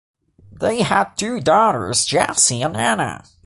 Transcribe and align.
They 0.53 0.81
had 0.81 1.13
two 1.15 1.41
daughters, 1.41 2.05
Jessie 2.05 2.63
and 2.63 2.75
Anna. 2.75 3.23